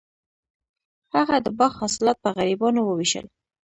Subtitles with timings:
[1.15, 3.25] هغه د باغ حاصلات په غریبانو وویشل.